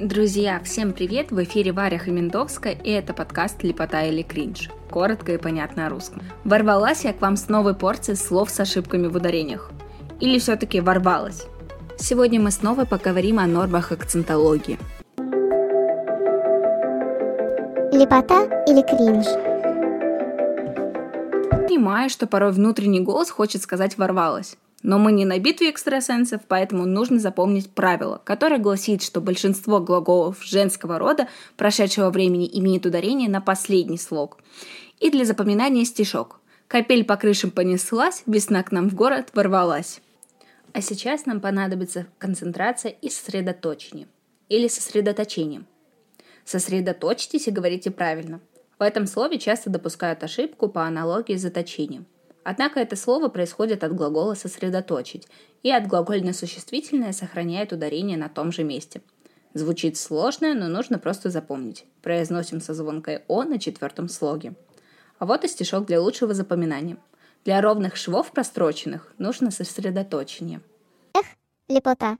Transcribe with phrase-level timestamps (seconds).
[0.00, 1.32] Друзья, всем привет!
[1.32, 4.70] В эфире Варя Хамендовская, и это подкаст «Лепота или кринж».
[4.90, 6.22] Коротко и понятно о русском.
[6.44, 9.72] Ворвалась я к вам с новой порцией слов с ошибками в ударениях.
[10.20, 11.46] Или все-таки ворвалась?
[11.98, 14.78] Сегодня мы снова поговорим о нормах акцентологии.
[17.92, 19.26] Лепота или кринж?
[21.50, 24.56] Понимаю, что порой внутренний голос хочет сказать «ворвалась».
[24.82, 30.44] Но мы не на битве экстрасенсов, поэтому нужно запомнить правило, которое гласит, что большинство глаголов
[30.44, 34.38] женского рода прошедшего времени имеет ударение на последний слог.
[35.00, 36.40] И для запоминания стишок.
[36.68, 40.00] Капель по крышам понеслась, весна к нам в город ворвалась.
[40.72, 44.06] А сейчас нам понадобится концентрация и сосредоточение.
[44.48, 45.64] Или сосредоточение.
[46.44, 48.40] Сосредоточьтесь и говорите правильно.
[48.78, 52.06] В этом слове часто допускают ошибку по аналогии с заточением–
[52.44, 55.28] Однако это слово происходит от глагола «сосредоточить»,
[55.62, 59.02] и от глагольно-существительное сохраняет ударение на том же месте.
[59.54, 61.84] Звучит сложно, но нужно просто запомнить.
[62.02, 64.54] Произносим со звонкой «о» на четвертом слоге.
[65.18, 66.96] А вот и стишок для лучшего запоминания.
[67.44, 70.60] Для ровных швов простроченных нужно сосредоточение.
[71.14, 71.26] Эх,
[71.68, 72.18] лепота.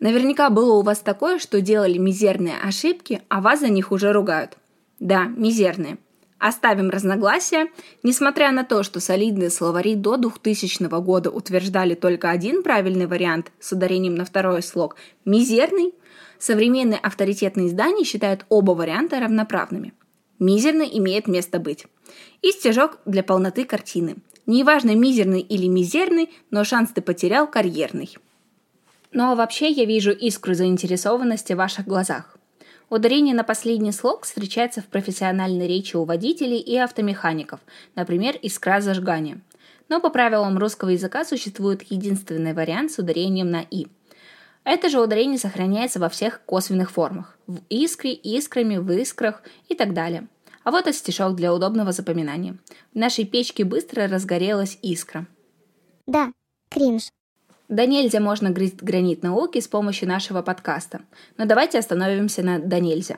[0.00, 4.58] Наверняка было у вас такое, что делали мизерные ошибки, а вас за них уже ругают.
[4.98, 5.98] Да, мизерные.
[6.38, 7.68] Оставим разногласия.
[8.02, 13.72] Несмотря на то, что солидные словари до 2000 года утверждали только один правильный вариант с
[13.72, 15.94] ударением на второй слог– мизерный,
[16.38, 19.94] современные авторитетные издания считают оба варианта равноправными.
[20.38, 21.86] Мизерный имеет место быть.
[22.42, 24.16] И стежок для полноты картины.
[24.44, 28.14] Неважно, мизерный или мизерный, но шанс ты потерял карьерный.
[29.10, 32.35] Но вообще я вижу искру заинтересованности в ваших глазах.
[32.88, 37.60] Ударение на последний слог встречается в профессиональной речи у водителей и автомехаников,
[37.96, 39.40] например, искра зажигания.
[39.88, 43.88] Но по правилам русского языка существует единственный вариант с ударением на «и».
[44.62, 49.92] Это же ударение сохраняется во всех косвенных формах– в искре, искрами, в искрах и так
[49.92, 50.28] далее.
[50.64, 52.56] А вот и стишок для удобного запоминания.
[52.92, 55.26] В нашей печке быстро разгорелась искра.
[56.06, 56.32] Да,
[56.68, 57.10] кринж.
[57.68, 61.00] Да нельзя можно грызть гранит науки с помощью нашего подкаста.
[61.36, 63.16] Но давайте остановимся на да нельзя.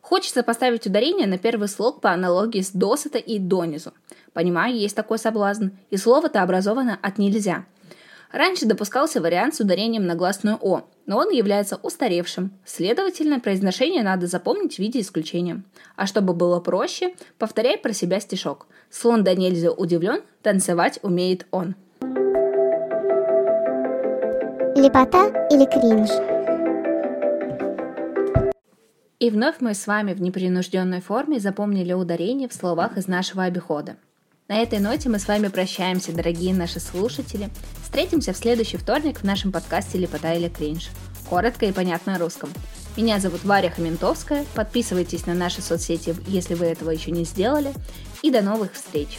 [0.00, 3.92] Хочется поставить ударение на первый слог по аналогии с досыта и донизу.
[4.32, 5.68] Понимаю, есть такой соблазн.
[5.90, 7.64] И слово-то образовано от нельзя.
[8.32, 12.50] Раньше допускался вариант с ударением на гласную «о», но он является устаревшим.
[12.64, 15.62] Следовательно, произношение надо запомнить в виде исключения.
[15.94, 18.66] А чтобы было проще, повторяй про себя стишок.
[18.90, 21.76] Слон да нельзя удивлен, танцевать умеет он.
[24.84, 26.10] Лепота или кринж?
[29.18, 33.96] И вновь мы с вами в непринужденной форме запомнили ударение в словах из нашего обихода.
[34.46, 37.48] На этой ноте мы с вами прощаемся, дорогие наши слушатели.
[37.82, 40.90] Встретимся в следующий вторник в нашем подкасте «Лепота или кринж».
[41.30, 42.50] Коротко и понятно о русском.
[42.94, 44.44] Меня зовут Варя Хаментовская.
[44.54, 47.72] Подписывайтесь на наши соцсети, если вы этого еще не сделали.
[48.20, 49.18] И до новых встреч!